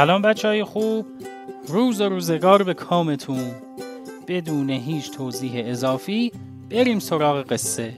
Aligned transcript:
سلام 0.00 0.22
بچه 0.22 0.48
های 0.48 0.64
خوب. 0.64 1.06
روز 1.68 2.00
و 2.00 2.08
روزگار 2.08 2.62
به 2.62 2.74
کامتون. 2.74 3.50
بدون 4.28 4.70
هیچ 4.70 5.10
توضیح 5.10 5.62
اضافی 5.66 6.32
بریم 6.70 6.98
سراغ 6.98 7.52
قصه. 7.52 7.94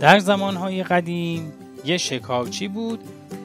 در 0.00 0.18
زمانهای 0.18 0.82
قدیم 0.82 1.52
یه 1.84 1.96
شکارچی 1.96 2.68
بود 2.68 3.04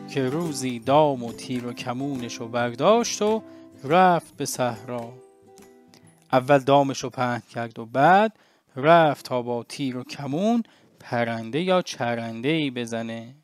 که 0.10 0.30
روزی 0.30 0.80
دام 0.80 1.24
و 1.24 1.34
تیر 1.34 1.66
و 1.66 1.74
کمونش 1.74 2.34
رو 2.34 2.48
برداشت 2.48 3.22
و 3.22 3.42
رفت 3.84 4.38
به 4.38 4.46
صحرا. 4.46 5.14
اول 6.32 6.60
دامش 6.60 7.00
رو 7.00 7.10
پهن 7.10 7.42
کرد 7.54 7.80
و 7.80 7.86
بعد 7.86 8.34
رفت 8.76 9.26
تا 9.26 9.42
با 9.42 9.64
تیر 9.64 9.98
و 9.98 10.04
کمون 10.04 10.64
پرنده 11.00 11.62
یا 11.62 11.82
چرنده 11.82 12.50
ای 12.50 12.72
بزنه. 12.72 13.36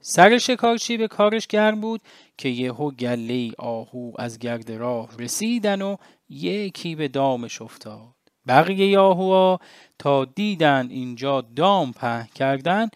سر 0.00 0.38
شکارچی 0.38 0.96
به 0.96 1.08
کارش 1.08 1.46
گرم 1.46 1.80
بود 1.80 2.00
که 2.38 2.48
یهو 2.48 2.90
گله 2.90 3.52
آهو 3.58 4.12
از 4.18 4.38
گرد 4.38 4.72
راه 4.72 5.16
رسیدن 5.18 5.82
و 5.82 5.96
یکی 6.28 6.94
به 6.94 7.08
دامش 7.08 7.62
افتاد. 7.62 8.14
بقیه 8.46 8.98
آهوها 8.98 9.60
تا 9.98 10.24
دیدن 10.24 10.88
اینجا 10.90 11.40
دام 11.40 11.92
په 11.92 12.26
کردن 12.34 12.88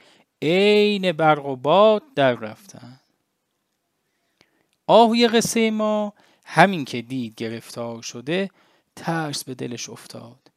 عین 0.42 1.12
برق 1.12 1.46
و 1.46 1.56
باد 1.56 2.02
در 2.14 2.32
رفتن. 2.32 3.00
آهوی 4.86 5.28
قصه 5.28 5.70
ما 5.70 6.12
همین 6.44 6.84
که 6.84 7.02
دید 7.02 7.34
گرفتار 7.34 8.02
شده 8.02 8.50
ترس 8.96 9.44
به 9.44 9.54
دلش 9.54 9.88
افتاد. 9.88 10.50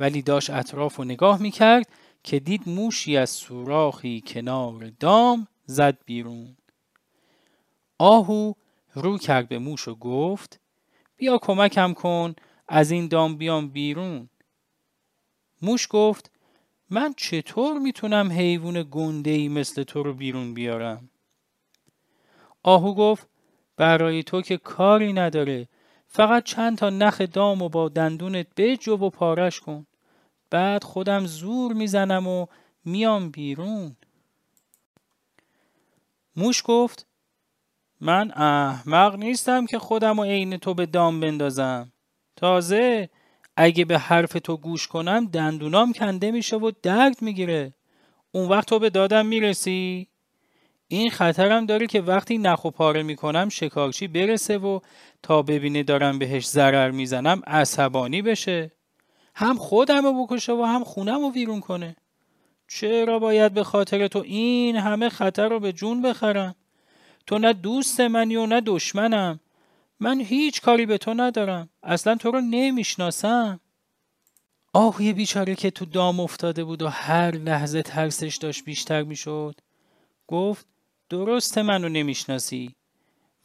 ولی 0.00 0.22
داشت 0.22 0.50
اطراف 0.50 1.00
و 1.00 1.04
نگاه 1.04 1.42
می‌کرد 1.42 1.88
که 2.22 2.40
دید 2.40 2.68
موشی 2.68 3.16
از 3.16 3.30
سوراخی 3.30 4.22
کنار 4.26 4.92
دام 5.00 5.48
زد 5.66 5.98
بیرون. 6.04 6.56
آهو 7.98 8.52
رو 8.94 9.18
کرد 9.18 9.48
به 9.48 9.58
موش 9.58 9.88
و 9.88 9.94
گفت 9.94 10.60
بیا 11.16 11.38
کمکم 11.38 11.92
کن 11.92 12.34
از 12.68 12.90
این 12.90 13.08
دام 13.08 13.36
بیام 13.36 13.68
بیرون. 13.68 14.28
موش 15.62 15.86
گفت 15.90 16.30
من 16.90 17.14
چطور 17.16 17.78
می‌تونم 17.78 18.32
حیوان 18.32 18.88
گنده 18.90 19.48
مثل 19.48 19.82
تو 19.82 20.02
رو 20.02 20.14
بیرون 20.14 20.54
بیارم؟ 20.54 21.10
آهو 22.62 22.94
گفت 22.94 23.28
برای 23.76 24.22
تو 24.22 24.42
که 24.42 24.56
کاری 24.56 25.12
نداره. 25.12 25.68
فقط 26.16 26.44
چند 26.44 26.78
تا 26.78 26.90
نخ 26.90 27.20
دام 27.20 27.62
و 27.62 27.68
با 27.68 27.88
دندونت 27.88 28.46
بجو 28.56 28.96
و 28.96 29.10
پارش 29.10 29.60
کن. 29.60 29.86
بعد 30.50 30.84
خودم 30.84 31.26
زور 31.26 31.72
می‌زنم 31.72 32.26
و 32.26 32.46
میام 32.84 33.30
بیرون. 33.30 33.96
موش 36.36 36.62
گفت 36.64 37.06
من 38.00 38.30
احمق 38.30 39.16
نیستم 39.16 39.66
که 39.66 39.78
خودم 39.78 40.18
و 40.18 40.24
عین 40.24 40.56
تو 40.56 40.74
به 40.74 40.86
دام 40.86 41.20
بندازم. 41.20 41.92
تازه 42.36 43.10
اگه 43.56 43.84
به 43.84 43.98
حرف 43.98 44.32
تو 44.32 44.56
گوش 44.56 44.86
کنم 44.86 45.26
دندونام 45.26 45.92
کنده 45.92 46.30
میشه 46.30 46.56
و 46.56 46.70
درد 46.82 47.22
می‌گیره. 47.22 47.74
اون 48.32 48.48
وقت 48.48 48.68
تو 48.68 48.78
به 48.78 48.90
دادم 48.90 49.26
می‌رسی؟ 49.26 50.08
این 50.94 51.10
خطرم 51.10 51.66
داره 51.66 51.86
که 51.86 52.00
وقتی 52.00 52.38
نخ 52.38 52.64
و 52.64 52.70
پاره 52.70 53.02
می‌کنم 53.02 53.48
شکارچی 53.48 54.08
برسه 54.08 54.58
و 54.58 54.80
تا 55.22 55.42
ببینه 55.42 55.82
دارم 55.82 56.18
بهش 56.18 56.46
ضرر 56.46 56.90
می‌زنم 56.90 57.42
عصبانی 57.46 58.22
بشه. 58.22 58.70
هم 59.34 59.56
خودم 59.56 60.04
رو 60.04 60.26
بکشه 60.26 60.52
و 60.52 60.62
هم 60.62 60.84
خونم 60.84 61.20
رو 61.20 61.32
ویرون 61.32 61.60
کنه. 61.60 61.96
چرا 62.68 63.18
باید 63.18 63.54
به 63.54 63.64
خاطر 63.64 64.08
تو 64.08 64.18
این 64.18 64.76
همه 64.76 65.08
خطر 65.08 65.48
رو 65.48 65.60
به 65.60 65.72
جون 65.72 66.02
بخرم؟ 66.02 66.54
تو 67.26 67.38
نه 67.38 67.52
دوست 67.52 68.00
منی 68.00 68.36
و 68.36 68.46
نه 68.46 68.60
دشمنم. 68.60 69.40
من 70.00 70.20
هیچ 70.20 70.60
کاری 70.60 70.86
به 70.86 70.98
تو 70.98 71.14
ندارم. 71.14 71.68
اصلا 71.82 72.16
تو 72.16 72.30
رو 72.30 72.40
نمی‌شناسم. 72.40 73.60
آهوی 74.72 75.12
بیچاره 75.12 75.54
که 75.54 75.70
تو 75.70 75.84
دام 75.84 76.20
افتاده 76.20 76.64
بود 76.64 76.82
و 76.82 76.88
هر 76.88 77.30
لحظه 77.30 77.82
ترسش 77.82 78.36
داشت 78.36 78.64
بیشتر 78.64 79.02
می‌شد. 79.02 79.54
گفت 80.26 80.66
درسته 81.14 81.62
منو 81.62 81.88
نمی‌شناسی. 81.88 82.74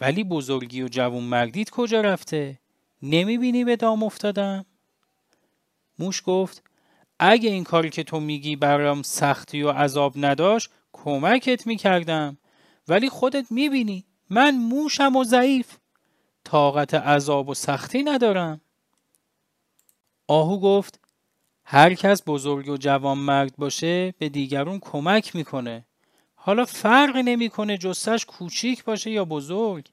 ولی 0.01 0.23
بزرگی 0.23 0.81
و 0.81 0.87
جوون 0.87 1.23
مردید 1.23 1.69
کجا 1.69 2.01
رفته؟ 2.01 2.59
نمی‌بینی 3.01 3.63
به 3.63 3.75
دام 3.75 4.03
افتادم؟ 4.03 4.65
موش 5.99 6.23
گفت 6.25 6.63
اگه 7.19 7.49
این 7.49 7.63
کاری 7.63 7.89
که 7.89 8.03
تو 8.03 8.19
میگی 8.19 8.55
برام 8.55 9.01
سختی 9.01 9.61
و 9.61 9.71
عذاب 9.71 10.13
نداشت 10.15 10.69
کمکت 10.93 11.67
می‌کردم. 11.67 12.37
ولی 12.87 13.09
خودت 13.09 13.51
می‌بینی 13.51 14.05
من 14.29 14.55
موشم 14.55 15.15
و 15.15 15.23
ضعیف. 15.23 15.77
طاقت 16.43 16.93
عذاب 16.93 17.49
و 17.49 17.53
سختی 17.53 18.03
ندارم. 18.03 18.61
آهو 20.27 20.59
گفت 20.59 20.99
هر 21.63 21.93
کس 21.93 22.21
بزرگ 22.27 22.69
و 22.69 22.77
جوان 22.77 23.17
مرد 23.17 23.55
باشه 23.57 24.11
به 24.11 24.29
دیگرون 24.29 24.79
کمک 24.79 25.35
می‌کنه. 25.35 25.85
حالا 26.41 26.65
فرق 26.65 27.17
نمی‌کنه 27.17 27.77
جستش 27.77 28.25
کوچیک 28.25 28.83
باشه 28.83 29.11
یا 29.11 29.25
بزرگ. 29.25 29.87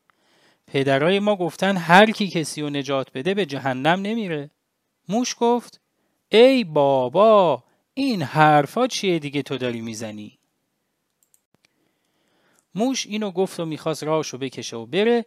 پدرای 0.66 1.18
ما 1.18 1.36
گفتن 1.36 1.76
هر 1.76 2.10
کی 2.10 2.28
کسی 2.28 2.62
رو 2.62 2.70
نجات 2.70 3.12
بده 3.12 3.34
به 3.34 3.46
جهنم 3.46 4.02
نمیره. 4.02 4.50
موش 5.08 5.36
گفت 5.38 5.80
ای 6.28 6.64
بابا 6.64 7.64
این 7.94 8.22
حرفا 8.22 8.86
چیه 8.86 9.18
دیگه 9.18 9.42
تو 9.42 9.58
داری 9.58 9.80
می‌زنی؟ 9.80 10.38
موش 12.74 13.06
اینو 13.06 13.30
گفت 13.30 13.60
و 13.60 13.64
می‌خواست 13.64 14.04
راهشو 14.04 14.38
بکشه 14.38 14.76
و 14.76 14.86
بره 14.86 15.26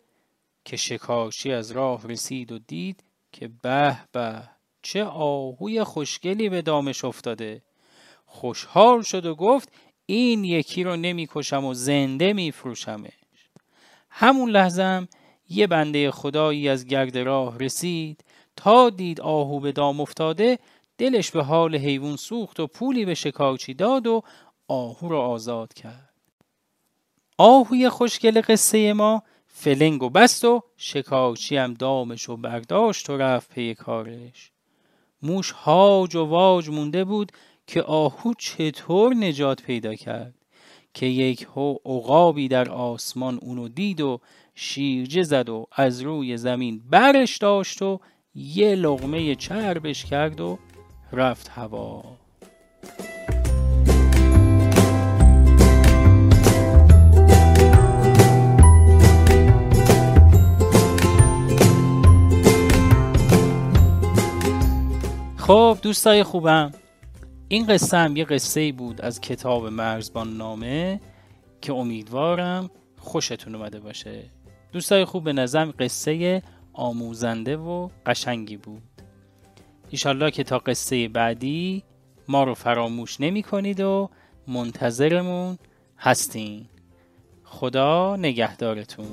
که 0.65 0.77
شکارچی 0.77 1.51
از 1.51 1.71
راه 1.71 2.07
رسید 2.07 2.51
و 2.51 2.59
دید 2.59 3.03
که 3.31 3.47
به 3.61 3.97
به 4.11 4.49
چه 4.81 5.03
آهوی 5.03 5.83
خوشگلی 5.83 6.49
به 6.49 6.61
دامش 6.61 7.05
افتاده. 7.05 7.63
خوشحال 8.25 9.01
شد 9.01 9.25
و 9.25 9.35
گفت 9.35 9.71
این 10.11 10.43
یکی 10.43 10.83
رو 10.83 10.95
نمی‌کشم 10.95 11.65
و 11.65 11.73
زنده 11.73 12.33
میفروشمش. 12.33 13.11
همون 14.09 14.49
لحظم 14.49 15.07
یه 15.49 15.67
بنده 15.67 16.11
خدایی 16.11 16.69
از 16.69 16.85
گرد 16.85 17.17
راه 17.17 17.59
رسید. 17.59 18.23
تا 18.55 18.89
دید 18.89 19.21
آهو 19.21 19.59
به 19.59 19.71
دام 19.71 20.01
افتاده 20.01 20.59
دلش 20.97 21.31
به 21.31 21.43
حال 21.43 21.75
حیوان 21.75 22.15
سوخت 22.15 22.59
و 22.59 22.67
پولی 22.67 23.05
به 23.05 23.13
شکارچی 23.13 23.73
داد 23.73 24.07
و 24.07 24.23
آهو 24.67 25.09
را 25.09 25.21
آزاد 25.21 25.73
کرد. 25.73 26.13
آهوی 27.37 27.89
خوشگل 27.89 28.41
قصه 28.47 28.93
ما 28.93 29.23
فلنگ 29.47 30.03
و 30.03 30.09
بست 30.09 30.45
و 30.45 30.63
شکارچی 30.77 31.57
هم 31.57 31.73
دامش 31.73 32.29
و 32.29 32.37
برداشت 32.37 33.09
و 33.09 33.17
رفت 33.17 33.53
پی 33.53 33.75
کارش. 33.75 34.51
موش 35.21 35.51
هاج 35.51 36.15
و 36.15 36.25
واج 36.25 36.69
مونده 36.69 37.03
بود 37.03 37.31
که 37.69 37.81
آهو 37.81 38.33
چطور 38.37 39.13
نجات 39.13 39.61
پیدا 39.61 39.95
کرد 39.95 40.33
که 40.93 41.05
یک 41.05 41.47
هو 41.55 41.75
عقابی 41.85 42.47
در 42.47 42.69
آسمان 42.69 43.39
اونو 43.41 43.67
دید 43.67 44.01
و 44.01 44.19
شیرجه 44.55 45.23
زد 45.23 45.49
و 45.49 45.65
از 45.71 46.01
روی 46.01 46.37
زمین 46.37 46.81
برش 46.89 47.37
داشت 47.37 47.81
و 47.81 47.99
یه 48.35 48.75
لغمه 48.75 49.35
چربش 49.35 50.05
کرد 50.05 50.41
و 50.41 50.59
رفت 51.11 51.49
هوا. 51.49 52.03
خب 65.37 65.77
دوستای 65.81 66.23
خوبم 66.23 66.71
این 67.51 67.65
قصه 67.65 67.97
هم 67.97 68.17
یه 68.17 68.25
قصه 68.25 68.71
بود 68.71 69.01
از 69.01 69.21
کتاب 69.21 69.67
مرزبان 69.67 70.37
نامه 70.37 70.99
که 71.61 71.73
امیدوارم 71.73 72.69
خوشتون 72.97 73.55
اومده 73.55 73.79
باشه. 73.79 74.23
دوستای 74.71 75.05
خوب 75.05 75.23
به 75.23 75.33
نظرم 75.33 75.73
قصه 75.79 76.43
آموزنده 76.73 77.57
و 77.57 77.89
قشنگی 78.05 78.57
بود. 78.57 78.81
ایشالله 79.89 80.31
که 80.31 80.43
تا 80.43 80.59
قصه 80.59 81.07
بعدی 81.07 81.83
ما 82.27 82.43
رو 82.43 82.53
فراموش 82.53 83.21
نمی 83.21 83.43
کنید 83.43 83.79
و 83.79 84.09
منتظرمون 84.47 85.57
هستین. 85.97 86.65
خدا 87.43 88.15
نگهدارتون. 88.15 89.07